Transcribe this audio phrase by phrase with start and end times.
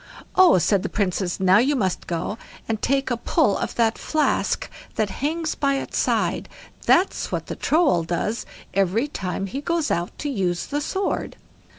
[0.35, 4.67] "Oh!" said the Princess, "now you must go and take a pull of that flask
[4.95, 6.49] that hangs by its side;
[6.87, 11.35] that's what the Troll does every time he goes out to use the sword."